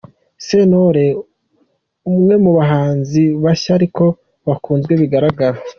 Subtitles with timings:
[0.45, 1.05] Sentore
[2.09, 4.03] umwemu bahanzi bashya ariko
[4.47, 5.57] bakunzwe bigaragara.